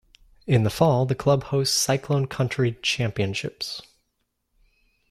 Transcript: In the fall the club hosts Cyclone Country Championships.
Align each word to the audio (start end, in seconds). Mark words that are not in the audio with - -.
In 0.47 0.63
the 0.63 0.71
fall 0.71 1.05
the 1.05 1.13
club 1.13 1.43
hosts 1.43 1.77
Cyclone 1.77 2.25
Country 2.25 2.75
Championships. 2.81 3.83